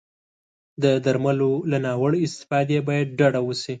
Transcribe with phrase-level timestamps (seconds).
[0.83, 3.69] د درملو له ناوړه استفادې باید ډډه وشي.